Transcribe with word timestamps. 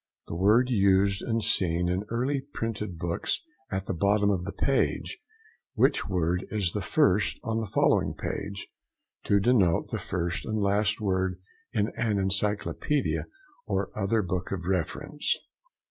—A 0.27 0.33
word 0.35 0.71
used 0.71 1.21
and 1.21 1.43
seen 1.43 1.87
in 1.87 2.05
early 2.09 2.41
printed 2.41 2.97
books 2.97 3.39
at 3.71 3.85
the 3.85 3.93
bottom 3.93 4.31
of 4.31 4.45
the 4.45 4.51
page, 4.51 5.19
which 5.75 6.09
word 6.09 6.43
is 6.49 6.71
the 6.71 6.81
first 6.81 7.39
on 7.43 7.59
the 7.59 7.67
following 7.69 8.15
page. 8.15 8.67
To 9.25 9.39
denote 9.39 9.91
the 9.91 9.99
first 9.99 10.43
and 10.43 10.57
last 10.59 10.99
word 11.01 11.39
in 11.71 11.89
an 11.89 12.17
encyclopædia 12.17 13.25
or 13.67 13.91
other 13.95 14.23
book 14.23 14.51
of 14.51 14.65
reference. 14.65 15.37